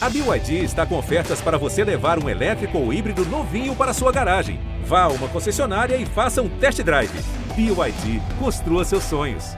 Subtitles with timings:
[0.00, 4.12] A BYD está com ofertas para você levar um elétrico ou híbrido novinho para sua
[4.12, 4.60] garagem.
[4.84, 7.10] Vá a uma concessionária e faça um test drive.
[7.56, 9.56] BYD, construa seus sonhos.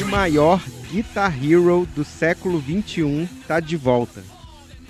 [0.00, 0.62] O maior
[0.92, 4.22] Guitar Hero do século 21 está de volta.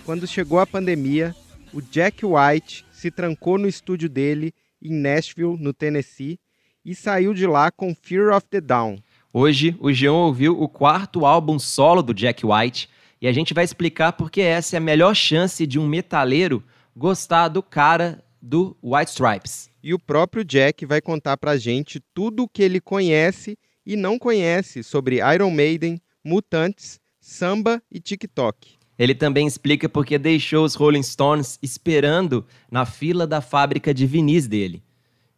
[0.04, 1.34] Quando chegou a pandemia,
[1.72, 6.38] o Jack White se trancou no estúdio dele em Nashville, no Tennessee,
[6.84, 8.96] e saiu de lá com Fear of the Down.
[9.32, 12.88] Hoje, o Jean ouviu o quarto álbum solo do Jack White
[13.20, 16.62] e a gente vai explicar porque essa é a melhor chance de um metaleiro
[16.96, 19.68] gostar do cara do White Stripes.
[19.82, 24.16] E o próprio Jack vai contar pra gente tudo o que ele conhece e não
[24.16, 28.81] conhece sobre Iron Maiden, Mutantes, samba e TikTok.
[28.98, 34.46] Ele também explica porque deixou os Rolling Stones esperando na fila da fábrica de vinis
[34.46, 34.82] dele.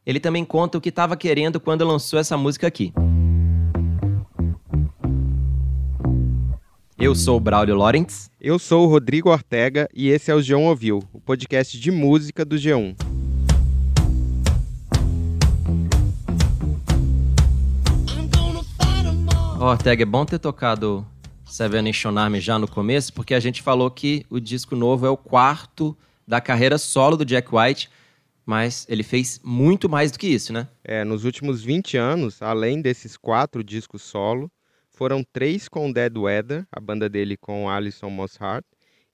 [0.04, 2.92] Ele também conta o que estava querendo quando lançou essa música aqui.
[6.98, 8.28] Eu sou o Braulio Lawrence.
[8.40, 12.44] Eu sou o Rodrigo Ortega e esse é o G1 Ouviu, o podcast de música
[12.44, 12.94] do G1.
[19.60, 21.06] Ortega, é bom ter tocado
[21.46, 25.10] Seven Nation Army já no começo, porque a gente falou que o disco novo é
[25.10, 27.90] o quarto da carreira solo do Jack White,
[28.44, 30.68] mas ele fez muito mais do que isso, né?
[30.82, 34.50] É, nos últimos 20 anos, além desses quatro discos solo,
[34.90, 38.64] foram três com Dead Weather, a banda dele com Alison Moss Hart,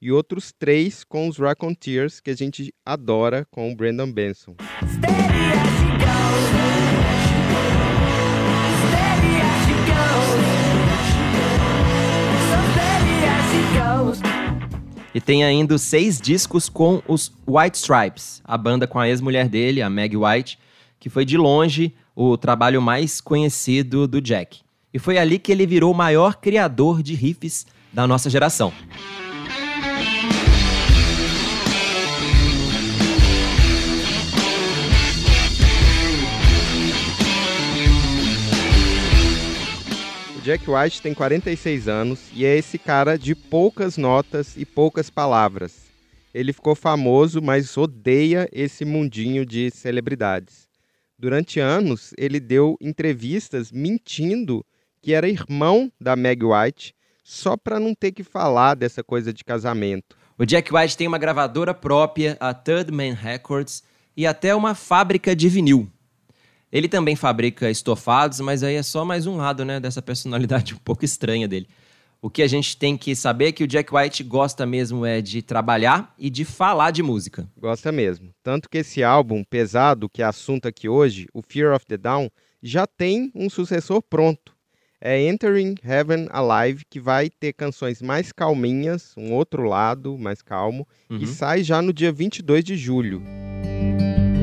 [0.00, 4.56] e outros três com os Raconteurs, que a gente adora com o Brandon Benson.
[15.12, 19.82] E tem ainda seis discos com os White Stripes, a banda com a ex-mulher dele,
[19.82, 20.58] a Meg White,
[21.00, 24.60] que foi de longe o trabalho mais conhecido do Jack.
[24.92, 28.72] E foi ali que ele virou o maior criador de riffs da nossa geração.
[40.50, 45.82] Jack White tem 46 anos e é esse cara de poucas notas e poucas palavras.
[46.34, 50.68] Ele ficou famoso, mas odeia esse mundinho de celebridades.
[51.16, 54.66] Durante anos, ele deu entrevistas mentindo
[55.00, 59.44] que era irmão da Meg White, só para não ter que falar dessa coisa de
[59.44, 60.16] casamento.
[60.36, 63.84] O Jack White tem uma gravadora própria, a Third Man Records,
[64.16, 65.88] e até uma fábrica de vinil.
[66.72, 70.78] Ele também fabrica estofados, mas aí é só mais um lado, né, dessa personalidade um
[70.78, 71.66] pouco estranha dele.
[72.22, 75.22] O que a gente tem que saber é que o Jack White gosta mesmo é
[75.22, 77.48] de trabalhar e de falar de música.
[77.56, 78.28] Gosta mesmo.
[78.42, 82.28] Tanto que esse álbum pesado, que é assunto aqui hoje, o Fear of the Down,
[82.62, 84.54] já tem um sucessor pronto.
[85.00, 90.86] É Entering Heaven Alive, que vai ter canções mais calminhas, um outro lado mais calmo,
[91.08, 91.16] Uhum.
[91.16, 93.22] e sai já no dia 22 de julho.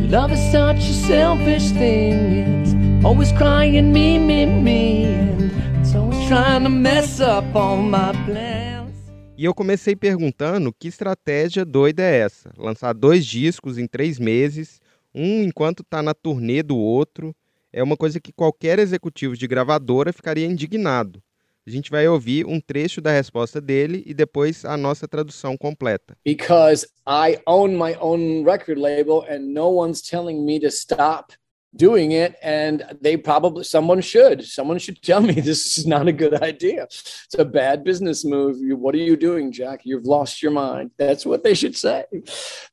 [0.10, 2.64] Love is such a selfish thing.
[2.64, 2.74] It's
[3.04, 5.04] always crying me, me, me.
[5.04, 5.52] And
[5.82, 8.96] it's always trying to mess up all my plans.
[9.38, 12.54] E eu comecei perguntando que estratégia doida é essa?
[12.58, 14.80] Lançar dois discos em três meses,
[15.14, 17.36] um enquanto tá na turnê do outro,
[17.74, 21.22] é uma coisa que qualquer executivo de gravadora ficaria indignado.
[21.68, 26.16] A gente vai ouvir um trecho da resposta dele e depois a nossa tradução completa.
[26.24, 31.34] because I own my own record label and no one's telling me to stop
[31.76, 34.46] doing it and they probably someone should.
[34.46, 36.84] Someone should tell me this is not a good idea.
[36.86, 38.56] It's a bad business move.
[38.80, 39.82] What are you doing jack?
[39.84, 40.92] You've lost your mind.
[40.98, 42.06] That's what they should say.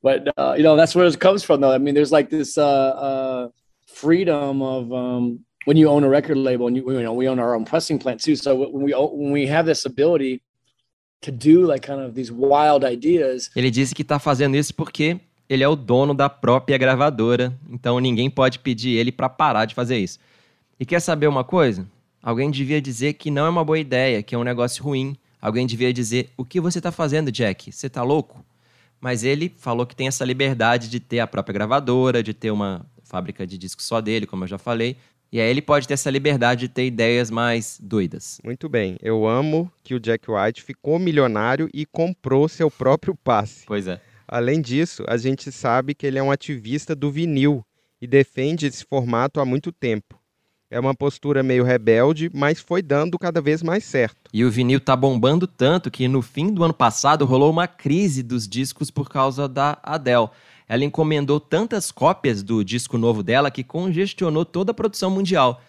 [0.04, 1.72] But uh, you know that's where it comes from though.
[1.72, 3.48] I mean there's like this uh, uh,
[3.88, 7.38] freedom of um, when you own a record label and you, you know we own
[7.38, 10.40] our own pressing plant too so when we when we have this ability
[11.20, 15.18] to do like kind of these wild ideas Ele disse que está fazendo isso porque
[15.48, 19.74] ele é o dono da própria gravadora, então ninguém pode pedir ele para parar de
[19.74, 20.18] fazer isso.
[20.80, 21.86] E quer saber uma coisa?
[22.22, 25.16] Alguém devia dizer que não é uma boa ideia, que é um negócio ruim.
[25.40, 27.70] Alguém devia dizer: O que você está fazendo, Jack?
[27.70, 28.42] Você está louco?
[29.00, 32.86] Mas ele falou que tem essa liberdade de ter a própria gravadora, de ter uma
[33.02, 34.96] fábrica de discos só dele, como eu já falei.
[35.34, 38.40] E aí ele pode ter essa liberdade de ter ideias mais doidas.
[38.44, 43.66] Muito bem, eu amo que o Jack White ficou milionário e comprou seu próprio passe.
[43.66, 44.00] Pois é.
[44.28, 47.66] Além disso, a gente sabe que ele é um ativista do vinil
[48.00, 50.20] e defende esse formato há muito tempo.
[50.70, 54.30] É uma postura meio rebelde, mas foi dando cada vez mais certo.
[54.32, 58.22] E o vinil tá bombando tanto que no fim do ano passado rolou uma crise
[58.22, 60.28] dos discos por causa da Adele.
[60.68, 65.60] Ela encomendou tantas cópias do disco novo dela que congestionou toda a produção mundial.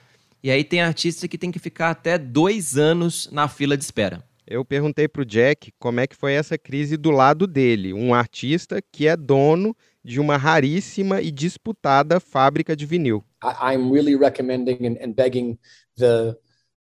[0.43, 4.23] E aí tem artista que tem que ficar até dois anos na fila de espera.
[4.47, 8.79] Eu perguntei pro Jack como é que foi essa crise do lado dele, um artista
[8.91, 13.23] que é dono de uma raríssima e disputada fábrica de vinil.
[13.43, 15.57] I'm really recommending and, begging
[15.97, 16.37] the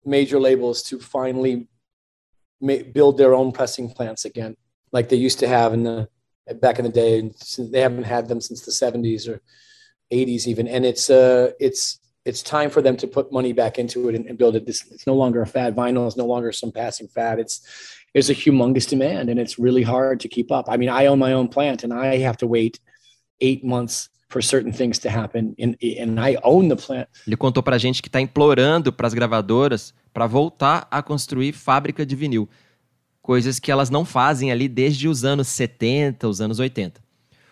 [0.05, 1.69] major labels to finally
[2.61, 4.57] build their own pressing plants again,
[4.93, 6.09] like they used to have in the
[6.61, 7.19] back in the day.
[7.19, 9.41] And they haven't had them since the 70s or
[10.13, 14.09] 80s even, and it's uh it's it's time for them to put money back into
[14.09, 14.67] it and, and build it.
[14.67, 15.75] This it's no longer a fad.
[15.75, 17.39] Vinyl is no longer some passing fad.
[17.39, 17.61] It's
[18.13, 20.67] there's a humongous demand, and it's really hard to keep up.
[20.69, 22.79] I mean, I own my own plant, and I have to wait
[23.41, 27.09] eight months for certain things to happen, and and I own the plant.
[27.27, 32.07] Ele contou pra gente que está implorando para as gravadoras para voltar a construir fábrica
[32.07, 32.49] de vinil.
[33.25, 37.01] Coisas que elas não fazem ali desde os anos 70, os anos 80.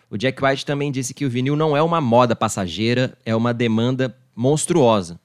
[0.07, 3.51] O Jack White também disse que o vinil não é uma moda passageira, é uma
[3.51, 5.19] demanda monstruosa.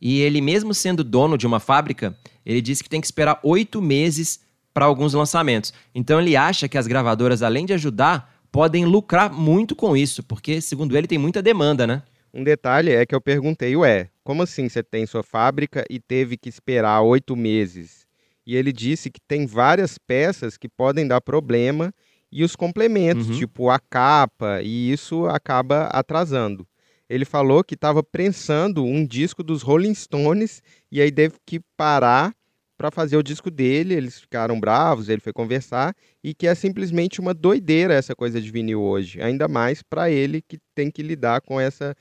[0.00, 2.16] E ele, mesmo sendo dono de uma fábrica,
[2.46, 4.40] ele disse que tem que esperar oito meses
[4.72, 5.74] para alguns lançamentos.
[5.94, 10.62] Então ele acha que as gravadoras, além de ajudar, podem lucrar muito com isso, porque,
[10.62, 12.02] segundo ele, tem muita demanda, né?
[12.32, 16.38] Um detalhe é que eu perguntei, ué, como assim você tem sua fábrica e teve
[16.38, 18.01] que esperar oito meses?
[18.46, 21.92] E ele disse que tem várias peças que podem dar problema
[22.30, 23.36] e os complementos, Uhum.
[23.38, 26.66] tipo a capa, e isso acaba atrasando.
[27.08, 32.32] Ele falou que estava prensando um disco dos Rolling Stones e aí teve que parar
[32.76, 33.92] para fazer o disco dele.
[33.94, 35.94] Eles ficaram bravos, ele foi conversar
[36.24, 40.40] e que é simplesmente uma doideira essa coisa de vinil hoje, ainda mais para ele
[40.40, 41.94] que tem que lidar com essa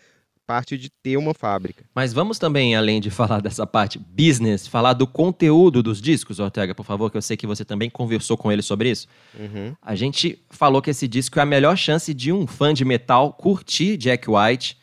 [0.46, 1.86] parte de ter uma fábrica.
[1.96, 6.76] Mas vamos também, além de falar dessa parte business, falar do conteúdo dos discos, Ortega,
[6.76, 9.08] por favor, que eu sei que você também conversou com ele sobre isso.
[9.38, 9.76] Uhum.
[9.82, 13.34] A gente falou que esse disco é a melhor chance de um fã de metal
[13.34, 14.78] curtir Jack White.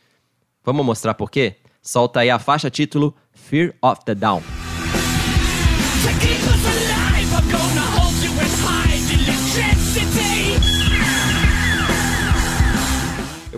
[0.64, 1.56] Vamos mostrar por quê?
[1.82, 4.67] Solta aí a faixa título Fear of the Down.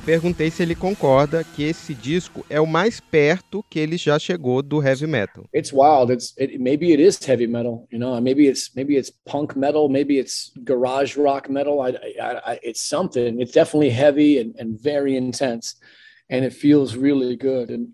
[0.00, 4.18] Eu perguntei se ele concorda que esse disco é o mais perto que ele já
[4.18, 5.44] chegou do heavy metal.
[5.54, 6.10] It's wild.
[6.10, 7.86] It's it, maybe it is heavy metal.
[7.92, 9.90] You know, maybe it's maybe it's punk metal.
[9.90, 11.82] Maybe it's garage rock metal.
[11.82, 13.42] I, I, I it's something.
[13.42, 15.76] It's definitely heavy and, and very intense,
[16.30, 17.68] and it feels really good.
[17.68, 17.88] And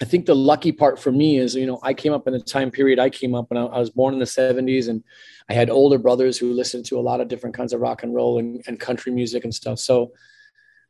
[0.00, 2.40] I think the lucky part for me is, you know, I came up in the
[2.40, 5.04] time period I came up when I, I was born in the 70s and
[5.50, 8.14] I had older brothers who listened to a lot of different kinds of rock and
[8.14, 9.78] roll and, and country music and stuff.
[9.78, 10.12] So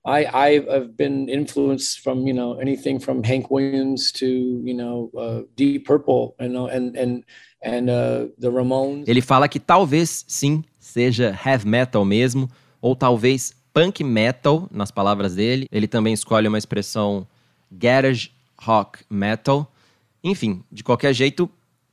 [0.04, 5.42] I, I've, been influenced from, you know, anything from Hank Williams to, you know, uh,
[5.54, 7.24] Deep Purple, you and, and,
[7.62, 9.06] and uh, the Ramones.
[9.06, 12.50] Ele fala que talvez sim seja heavy metal mesmo,
[12.80, 15.68] ou talvez punk metal, nas palavras dele.
[15.70, 17.24] Ele também escolhe uma expressão
[17.70, 19.70] garage rock metal.
[20.24, 21.48] Enfim, de qualquer jeito,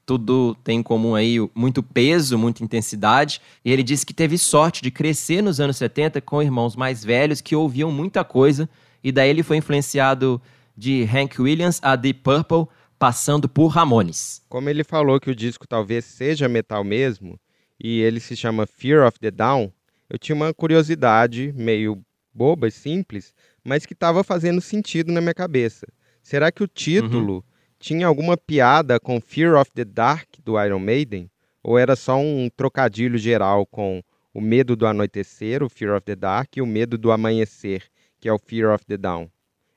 [0.09, 3.39] tudo tem em comum aí muito peso, muita intensidade.
[3.63, 7.41] E ele disse que teve sorte de crescer nos anos 70 com irmãos mais velhos
[7.41, 8.67] que ouviam muita coisa.
[9.03, 10.41] E daí ele foi influenciado
[10.75, 12.65] de Hank Williams a Deep Purple,
[12.97, 14.41] passando por Ramones.
[14.49, 17.39] Como ele falou que o disco talvez seja metal mesmo,
[17.79, 19.71] e ele se chama Fear of the Down,
[20.09, 22.01] eu tinha uma curiosidade meio
[22.33, 23.31] boba e simples,
[23.63, 25.85] mas que estava fazendo sentido na minha cabeça.
[26.23, 27.45] Será que o título
[27.79, 31.29] tinha alguma piada com Fear of the Dark do Iron Maiden?
[31.63, 36.15] Ou era só um trocadilho geral com o medo do anoitecer, o Fear of the
[36.15, 37.83] Dark, e o medo do amanhecer,
[38.19, 39.27] que é o Fear of the Dawn?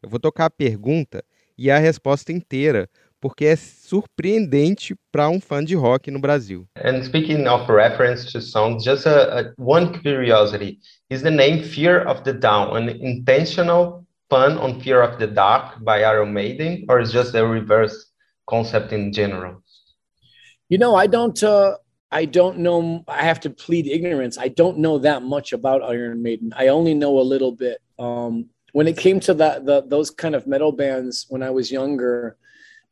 [0.02, 1.24] Eu vou tocar a pergunta
[1.56, 2.88] e a resposta inteira,
[3.20, 6.66] porque é surpreendente para um fã de rock no Brasil.
[6.76, 10.78] And speaking of reference to songs, just a, a one curiosity:
[11.08, 14.01] is the name "Fear of the Down" an intentional
[14.32, 17.94] pun on "Fear of the Dark" by Iron Maiden, or is just a reverse
[18.48, 19.62] concept in general?
[20.70, 21.36] You know, I don't.
[21.42, 21.76] Uh,
[22.10, 23.04] I don't know.
[23.08, 24.36] I have to plead ignorance.
[24.38, 26.52] I don't know that much about Iron Maiden.
[26.56, 27.78] I only know a little bit.
[27.98, 31.70] Um, when it came to that, the, those kind of metal bands when I was
[31.70, 32.36] younger,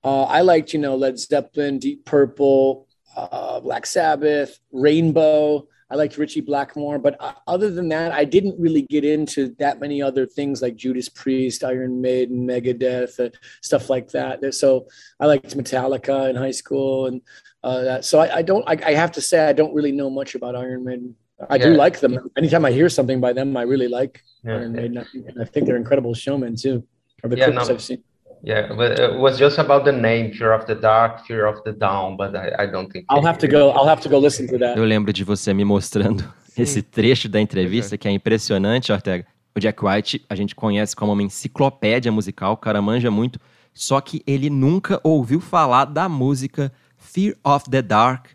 [0.05, 5.69] uh, I liked, you know, Led Zeppelin, Deep Purple, uh, Black Sabbath, Rainbow.
[5.91, 9.81] I liked Richie Blackmore, but uh, other than that, I didn't really get into that
[9.81, 13.31] many other things like Judas Priest, Iron Maiden, Megadeth, uh,
[13.61, 14.55] stuff like that.
[14.55, 14.87] So
[15.19, 17.21] I liked Metallica in high school, and
[17.65, 18.65] uh, that, so I, I don't.
[18.69, 21.17] I, I have to say I don't really know much about Iron Maiden.
[21.49, 22.31] I do like them.
[22.37, 24.99] Anytime I hear something by them, I really like Yeah, Iron Maiden.
[24.99, 26.87] I think, I think they're incredible showmen too.
[27.23, 27.75] Or the Yeah, clips no.
[27.75, 28.05] I've seen.
[28.43, 31.73] Yeah, but it was just about the name "Fear of the Dark," "Fear of the
[31.73, 33.71] Down," but I, I don't think I'll have to go.
[33.71, 34.77] I'll have to go listen to that.
[34.77, 36.25] Eu lembro de você me mostrando
[36.57, 39.27] esse trecho da entrevista que é impressionante, Ortega.
[39.57, 43.41] O Jack White a gente conhece como uma enciclopédia musical, o cara manja muito,
[43.75, 48.27] só que ele nunca ouviu falar da música Fear of the Dark,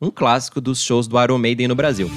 [0.00, 2.10] um clássico dos shows do Iron Maiden no Brasil.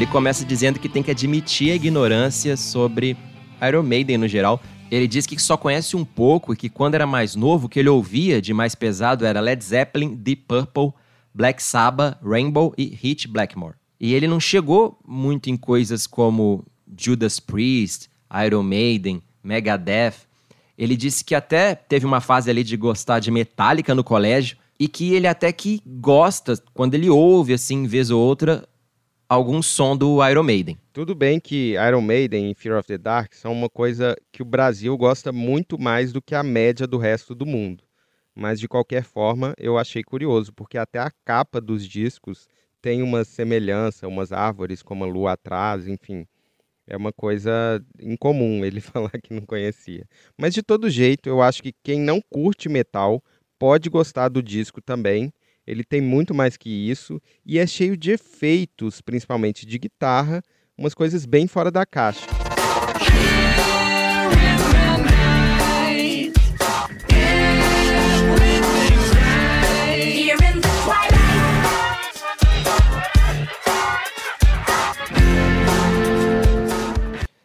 [0.00, 3.18] Ele começa dizendo que tem que admitir a ignorância sobre
[3.68, 4.58] Iron Maiden no geral.
[4.90, 7.78] Ele diz que só conhece um pouco e que quando era mais novo, o que
[7.78, 10.94] ele ouvia de mais pesado era Led Zeppelin, Deep Purple,
[11.34, 13.74] Black Sabbath, Rainbow e Hit Blackmore.
[14.00, 16.64] E ele não chegou muito em coisas como
[16.98, 18.08] Judas Priest,
[18.46, 20.14] Iron Maiden, Megadeth.
[20.78, 24.88] Ele disse que até teve uma fase ali de gostar de Metallica no colégio e
[24.88, 28.66] que ele até que gosta, quando ele ouve, assim, vez ou outra,
[29.30, 30.76] algum som do Iron Maiden.
[30.92, 34.44] Tudo bem que Iron Maiden e Fear of the Dark são uma coisa que o
[34.44, 37.84] Brasil gosta muito mais do que a média do resto do mundo.
[38.34, 42.48] Mas de qualquer forma, eu achei curioso, porque até a capa dos discos
[42.82, 46.26] tem uma semelhança, umas árvores com uma lua atrás, enfim.
[46.84, 50.08] É uma coisa incomum ele falar que não conhecia.
[50.36, 53.22] Mas de todo jeito, eu acho que quem não curte metal
[53.60, 55.32] pode gostar do disco também.
[55.70, 60.42] Ele tem muito mais que isso e é cheio de efeitos, principalmente de guitarra,
[60.76, 62.26] umas coisas bem fora da caixa.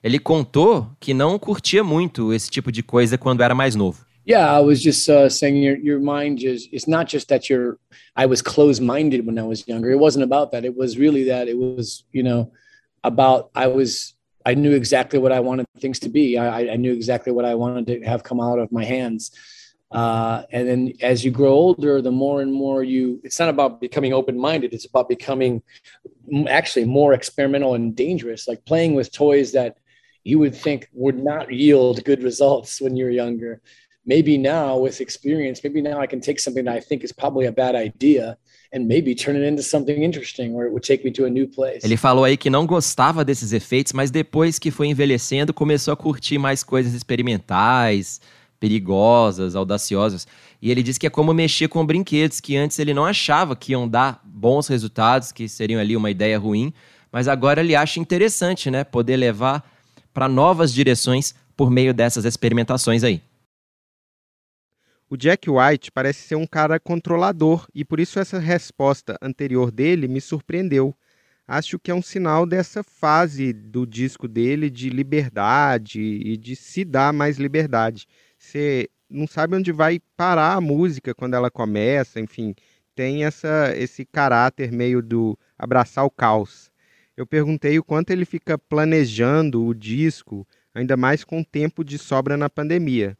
[0.01, 4.03] Ele contou que não curtia muito esse tipo de coisa quando era mais novo.
[4.25, 7.77] Yeah, I was just uh, saying your your mind is it's not just that you're
[8.15, 9.91] I was closed minded when I was younger.
[9.91, 10.65] It wasn't about that.
[10.65, 12.51] It was really that it was you know
[13.03, 16.37] about I was I knew exactly what I wanted things to be.
[16.39, 19.31] I, I knew exactly what I wanted to have come out of my hands.
[19.91, 23.79] Uh, and then as you grow older, the more and more you it's not about
[23.79, 24.73] becoming open minded.
[24.73, 25.61] It's about becoming
[26.47, 29.77] actually more experimental and dangerous, like playing with toys that
[30.23, 33.61] you would think would not yield good results when you're younger
[34.05, 37.47] maybe now with experience, maybe now I can take something that I think is probably
[37.47, 38.37] a bad idea
[38.73, 41.47] and maybe turn it into something interesting where it would take me to a new
[41.47, 41.83] place.
[41.83, 45.97] Ele falou aí que não gostava desses efeitos, mas depois que foi envelhecendo, começou a
[45.97, 48.19] curtir mais coisas experimentais,
[48.59, 50.27] perigosas, audaciosas.
[50.61, 53.71] E ele disse que é como mexer com brinquedos que antes ele não achava que
[53.71, 56.73] iam dar bons resultados, que seriam ali uma ideia ruim,
[57.11, 59.63] mas agora ele acha interessante, né, poder levar
[60.13, 63.21] para novas direções por meio dessas experimentações aí.
[65.07, 70.07] O Jack White parece ser um cara controlador e por isso essa resposta anterior dele
[70.07, 70.95] me surpreendeu.
[71.47, 76.83] Acho que é um sinal dessa fase do disco dele de liberdade e de se
[76.83, 78.07] dar mais liberdade.
[78.39, 82.55] Você não sabe onde vai parar a música quando ela começa, enfim,
[82.95, 86.71] tem essa esse caráter meio do abraçar o caos.
[87.15, 92.35] Eu perguntei o quanto ele fica planejando o disco, ainda mais com tempo de sobra
[92.35, 93.15] na pandemia.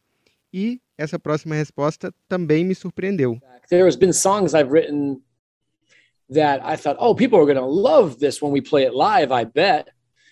[0.52, 3.40] E essa próxima resposta também me surpreendeu.
[3.70, 5.22] there has been songs I've written
[6.30, 9.32] that I thought, oh, people are going to love this when we play it live,
[9.32, 9.90] I bet.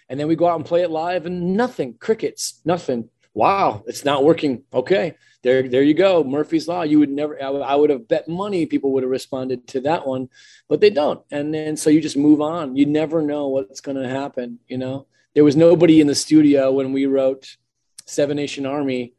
[0.10, 3.10] And then we go out and play it live and nothing, crickets, nothing.
[3.34, 4.63] Wow, it's not working.
[4.74, 6.24] Okay, there, there you go.
[6.24, 6.84] Murphy's Law.
[6.84, 9.82] You would never, I would- I would have bet money people would have responded to
[9.82, 10.29] that one,
[10.70, 11.22] but they don't.
[11.32, 12.75] And then so you just move on.
[12.75, 14.60] You never know what's going to happen.
[14.67, 17.58] You know, there was nobody in the studio when we wrote
[18.05, 19.13] Seven Nation Army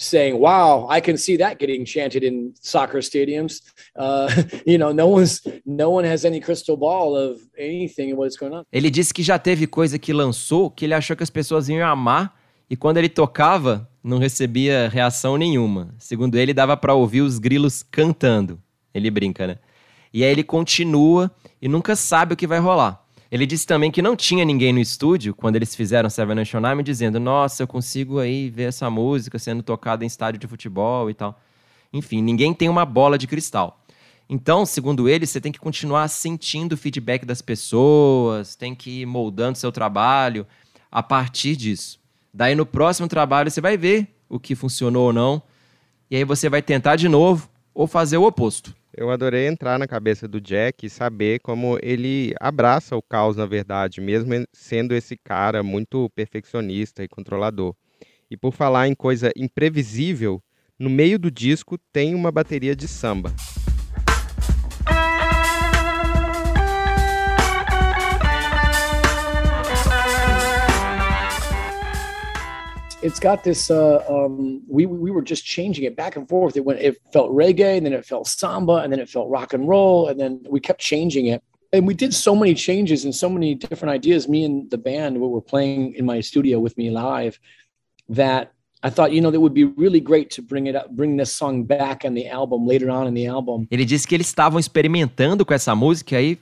[0.00, 3.60] saying, "Wow, I can see that getting chanted in soccer stadiums."
[3.94, 4.28] Uh,
[4.66, 8.64] you know, no one's no one has any crystal ball of anything what's going on.
[8.72, 11.86] Ele disse que já teve coisa que lançou que ele achou que as pessoas iam
[11.86, 12.34] amar
[12.68, 15.94] e quando ele tocava não recebia reação nenhuma.
[15.98, 18.58] Segundo ele, dava para ouvir os grilos cantando.
[18.94, 19.58] Ele brinca, né?
[20.12, 21.30] E aí ele continua
[21.60, 22.99] e nunca sabe o que vai rolar.
[23.30, 26.82] Ele disse também que não tinha ninguém no estúdio quando eles fizeram Seven Nation Army
[26.82, 31.14] dizendo: Nossa, eu consigo aí ver essa música sendo tocada em estádio de futebol e
[31.14, 31.40] tal.
[31.92, 33.80] Enfim, ninguém tem uma bola de cristal.
[34.28, 39.06] Então, segundo ele, você tem que continuar sentindo o feedback das pessoas, tem que ir
[39.06, 40.46] moldando seu trabalho
[40.90, 41.98] a partir disso.
[42.32, 45.42] Daí no próximo trabalho você vai ver o que funcionou ou não,
[46.08, 48.74] e aí você vai tentar de novo ou fazer o oposto.
[48.92, 53.46] Eu adorei entrar na cabeça do Jack e saber como ele abraça o caos, na
[53.46, 57.74] verdade, mesmo sendo esse cara muito perfeccionista e controlador.
[58.28, 60.42] E por falar em coisa imprevisível,
[60.78, 63.32] no meio do disco tem uma bateria de samba.
[73.02, 73.70] It's got this.
[73.70, 76.56] Uh, um, we we were just changing it back and forth.
[76.56, 76.80] It went.
[76.80, 80.08] It felt reggae, and then it felt samba, and then it felt rock and roll,
[80.08, 81.42] and then we kept changing it.
[81.72, 84.28] And we did so many changes and so many different ideas.
[84.28, 87.38] Me and the band we were playing in my studio with me live.
[88.08, 88.52] That
[88.82, 91.32] I thought, you know, that would be really great to bring it up, bring this
[91.32, 93.68] song back on the album later on in the album.
[93.70, 96.38] Ele disse que eles estavam experimentando com essa música aí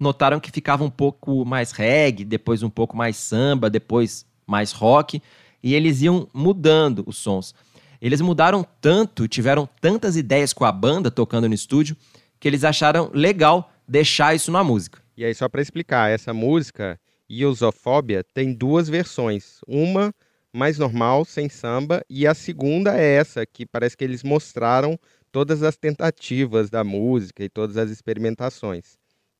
[0.00, 5.20] notaram que ficava um pouco mais reggae, depois um pouco mais samba, depois mais rock,
[5.62, 7.54] e eles iam mudando os sons.
[8.00, 11.96] Eles mudaram tanto, tiveram tantas ideias com a banda tocando no estúdio,
[12.38, 15.02] que eles acharam legal deixar isso na música.
[15.16, 16.98] E aí, só para explicar, essa música,
[17.28, 19.58] Iosofobia, tem duas versões.
[19.66, 20.14] Uma
[20.52, 24.98] mais normal, sem samba, e a segunda é essa, que parece que eles mostraram
[25.30, 28.96] todas as tentativas da música e todas as experimentações,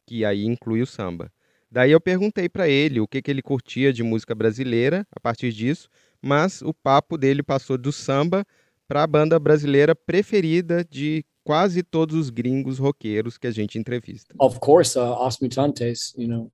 [0.06, 1.30] que aí inclui o samba.
[1.70, 5.52] Daí eu perguntei para ele o que, que ele curtia de música brasileira a partir
[5.52, 5.88] disso,
[6.22, 8.44] mas o papo dele passou do samba
[8.87, 14.34] para a banda brasileira preferida de quase todos os gringos roqueiros que a gente entrevista.
[14.38, 16.14] Of course, uh, Os Mutantes.
[16.16, 16.52] You know,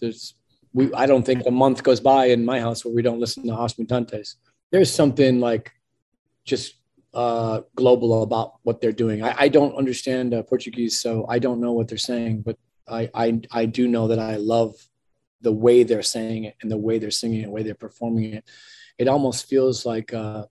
[0.00, 0.34] there's.
[0.74, 3.46] We, I don't think a month goes by in my house where we don't listen
[3.46, 4.36] to Os Mutantes.
[4.70, 5.70] There's something like
[6.44, 6.76] just
[7.12, 9.22] uh, global about what they're doing.
[9.22, 12.56] I, I don't understand uh, Portuguese, so I don't know what they're saying, but
[12.88, 14.74] I, I I do know that I love
[15.42, 18.32] the way they're saying it and the way they're singing it, the way they're performing
[18.34, 18.44] it.
[18.98, 20.44] It almost feels like uh,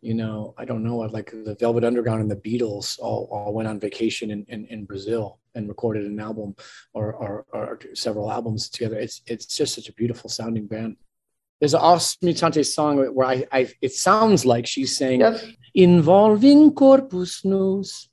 [0.00, 3.68] you know, I don't know, like the Velvet Underground and the Beatles all, all went
[3.68, 6.54] on vacation in, in, in Brazil and recorded an album
[6.94, 8.96] or, or, or several albums together.
[8.96, 10.96] It's it's just such a beautiful sounding band.
[11.60, 15.44] There's an Os Mutante song where I, I it sounds like she's saying Yes.
[15.74, 18.08] involving corpus nus.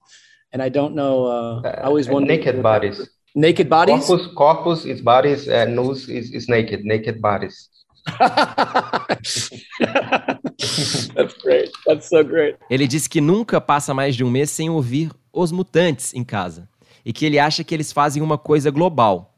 [0.51, 2.97] And I don't know, uh, I always Uh, wonder naked bodies.
[3.35, 4.05] Naked bodies?
[4.07, 7.69] Corpus, corpus is bodies, uh, nus is, is naked, naked bodies.
[11.15, 11.71] That's great.
[11.85, 12.57] That's so great.
[12.69, 16.69] Ele disse que nunca passa mais de um mês sem ouvir Os Mutantes em casa
[17.03, 19.35] e que ele acha que eles fazem uma coisa global.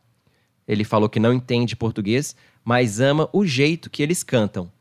[0.68, 4.72] Ele falou que não entende português, mas ama o jeito que eles cantam.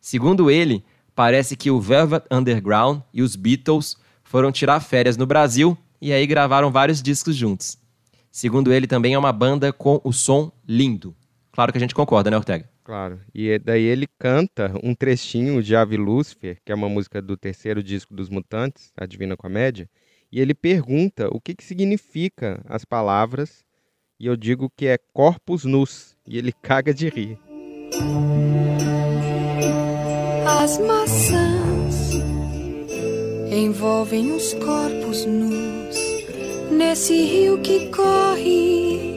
[0.00, 5.76] Segundo ele, parece que o Velvet Underground e os Beatles foram tirar férias no Brasil
[6.00, 7.78] e aí gravaram vários discos juntos.
[8.30, 11.14] Segundo ele, também é uma banda com o som lindo.
[11.52, 12.68] Claro que a gente concorda, né, Ortega?
[12.84, 13.18] Claro.
[13.34, 17.82] E daí ele canta um trechinho de Ave Lúcifer, que é uma música do terceiro
[17.82, 19.88] disco dos Mutantes, a Divina Comédia,
[20.30, 23.64] e ele pergunta o que, que significa as palavras,
[24.20, 27.38] e eu digo que é corpus nus, e ele caga de rir.
[30.46, 32.10] As maçãs
[33.50, 35.96] envolvem os corpos nus
[36.70, 39.13] nesse rio que corre.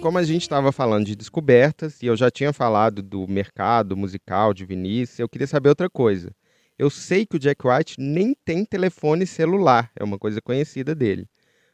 [0.00, 4.54] Como a gente estava falando de descobertas, e eu já tinha falado do mercado musical
[4.54, 6.34] de Vinícius, eu queria saber outra coisa.
[6.78, 11.28] Eu sei que o Jack White nem tem telefone celular, é uma coisa conhecida dele.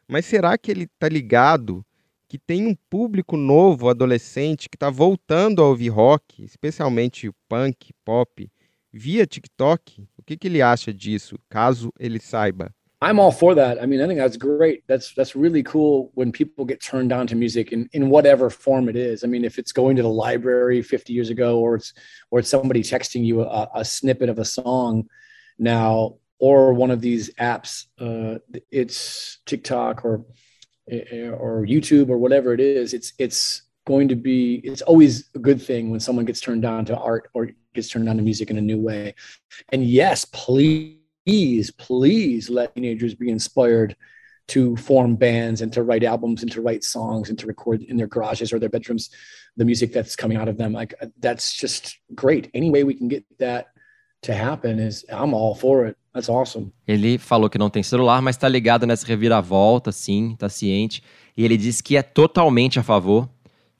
[0.09, 1.85] Mas será que ele está ligado
[2.27, 8.51] que tem um público novo, adolescente, que está voltando a ouvir rock, especialmente punk, pop,
[8.91, 10.05] via TikTok?
[10.17, 12.75] O que, que ele acha disso, caso ele saiba?
[12.99, 13.81] I'm all for that.
[13.81, 14.83] I mean, I think that's great.
[14.87, 18.89] That's that's really cool when people get turned on to music in, in whatever form
[18.89, 19.23] it is.
[19.23, 21.93] I mean, if it's going to the library 50 years ago, or it's
[22.31, 25.07] or it's somebody texting you a, a snippet of a song
[25.59, 28.39] now, or one of these apps, uh,
[28.71, 30.25] it's TikTok or
[30.89, 32.95] or YouTube or whatever it is.
[32.95, 34.55] It's it's going to be.
[34.63, 38.09] It's always a good thing when someone gets turned on to art or gets turned
[38.09, 39.13] on to music in a new way.
[39.69, 40.97] And yes, please
[41.27, 43.95] please, please let teenagers be inspired
[44.47, 47.97] to form bands and to write albums and to write songs and to record in
[47.97, 49.09] their garages or their bedrooms
[49.57, 50.71] the music that's coming out of them.
[50.71, 52.49] Like that's just great.
[52.53, 53.67] Any way we can get that
[54.21, 55.97] to happen is I'm all for it.
[56.13, 56.71] That's awesome.
[56.87, 61.03] Ele falou que não tem celular, mas tá ligado nessa reviravolta, sim, tá ciente.
[61.35, 63.29] E ele disse que é totalmente a favor,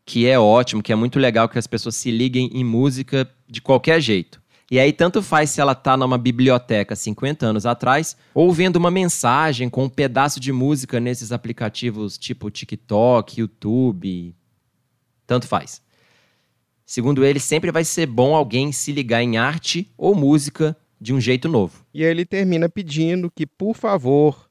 [0.06, 3.62] que é ótimo, que é muito legal que as pessoas se liguem em música de
[3.62, 4.42] qualquer jeito.
[4.70, 8.92] E aí, tanto faz se ela tá numa biblioteca 50 anos atrás, ou vendo uma
[8.92, 14.36] mensagem com um pedaço de música nesses aplicativos tipo TikTok, YouTube.
[15.26, 15.82] Tanto faz.
[16.86, 21.22] Segundo ele, sempre vai ser bom alguém se ligar em arte ou música de um
[21.22, 21.86] jeito novo.
[21.94, 24.50] E ele termina pedindo que, por favor,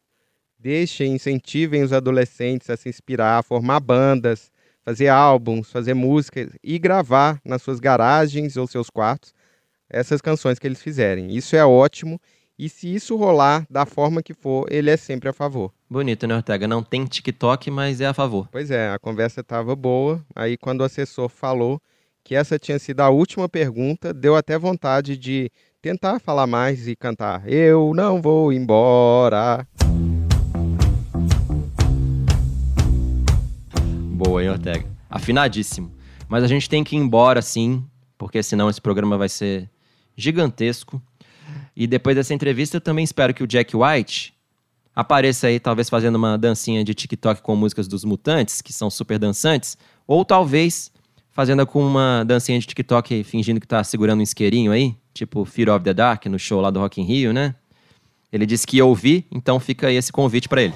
[0.58, 4.50] deixem, incentivem os adolescentes a se inspirar, a formar bandas,
[4.82, 9.35] fazer álbuns, fazer música e gravar nas suas garagens ou seus quartos
[9.88, 11.34] essas canções que eles fizerem.
[11.34, 12.20] Isso é ótimo.
[12.58, 15.72] E se isso rolar da forma que for, ele é sempre a favor.
[15.90, 16.66] Bonito, né, Ortega?
[16.66, 18.48] Não tem TikTok, mas é a favor.
[18.50, 20.24] Pois é, a conversa estava boa.
[20.34, 21.80] Aí, quando o assessor falou
[22.24, 25.50] que essa tinha sido a última pergunta, deu até vontade de
[25.82, 29.66] tentar falar mais e cantar Eu não vou embora.
[34.10, 34.86] Boa, hein, Ortega?
[35.10, 35.92] Afinadíssimo.
[36.28, 37.84] Mas a gente tem que ir embora sim,
[38.18, 39.70] porque senão esse programa vai ser
[40.16, 41.00] gigantesco.
[41.76, 44.34] E depois dessa entrevista, eu também espero que o Jack White
[44.94, 49.18] apareça aí, talvez fazendo uma dancinha de TikTok com músicas dos Mutantes, que são super
[49.18, 49.76] dançantes,
[50.06, 50.90] ou talvez
[51.32, 55.76] fazendo com uma dancinha de TikTok fingindo que tá segurando um isqueirinho aí, tipo Fear
[55.76, 57.54] of the Dark, no show lá do Rock in Rio, né?
[58.32, 60.74] Ele disse que ia ouvir, então fica aí esse convite para ele.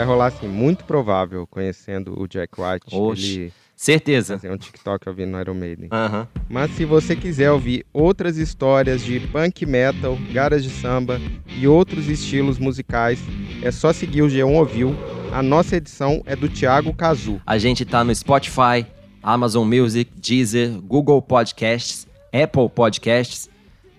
[0.00, 3.34] Vai rolar assim, muito provável, conhecendo o Jack White, Oxe.
[3.40, 4.34] ele Certeza.
[4.34, 5.88] fazer um TikTok ouvindo no Iron Maiden.
[5.90, 6.26] Aham.
[6.48, 12.58] Mas se você quiser ouvir outras histórias de punk metal, garage samba e outros estilos
[12.58, 13.18] musicais,
[13.62, 14.94] é só seguir o G1 Ouviu.
[15.32, 17.40] A nossa edição é do Thiago Cazu.
[17.46, 18.86] A gente tá no Spotify,
[19.22, 23.48] Amazon Music, Deezer, Google Podcasts, Apple Podcasts.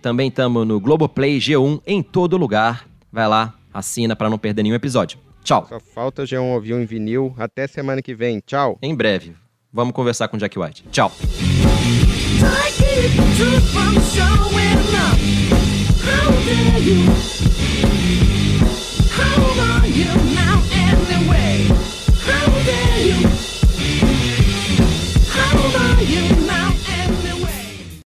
[0.01, 2.87] Também estamos no Globoplay G1 em todo lugar.
[3.11, 5.17] Vai lá, assina para não perder nenhum episódio.
[5.43, 5.65] Tchau.
[5.67, 7.33] Só falta o G1 Ouviu em vinil.
[7.37, 8.39] Até semana que vem.
[8.39, 8.77] Tchau.
[8.81, 9.35] Em breve,
[9.71, 10.85] vamos conversar com o Jack White.
[10.91, 11.11] Tchau.
[16.83, 17.90] I